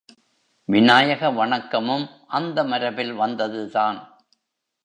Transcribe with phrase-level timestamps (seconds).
[0.69, 2.05] விநாயக வணக்கமும்
[2.27, 3.99] அந்த மரபில் வந்ததுதான்.